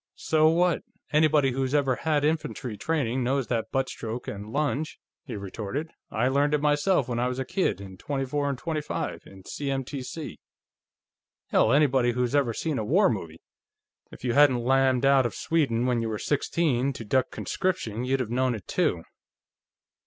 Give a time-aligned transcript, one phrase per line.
[0.15, 0.81] "So what?
[1.13, 5.91] Anybody who's ever had infantry training knows that butt stroke and lunge," he retorted.
[6.09, 10.39] "I learned it myself, when I was a kid, in '24 and '25, in C.M.T.C.
[11.49, 13.41] Hell, anybody who's ever seen a war movie....
[14.11, 18.21] If you hadn't lammed out of Sweden when you were sixteen, to duck conscription, you'd
[18.21, 19.03] of known it, too."